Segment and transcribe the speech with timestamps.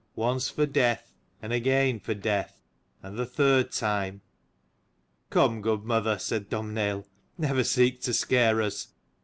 [0.15, 1.11] Once for death:
[1.43, 2.59] and again for death:
[3.03, 4.21] and the third time."
[5.29, 7.05] "Come, good mother," said Domhnaill,
[7.37, 8.87] "never seek to scare us.